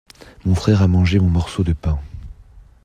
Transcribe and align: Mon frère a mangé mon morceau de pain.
Mon 0.45 0.55
frère 0.55 0.81
a 0.81 0.87
mangé 0.87 1.19
mon 1.19 1.29
morceau 1.29 1.63
de 1.63 1.73
pain. 1.73 1.99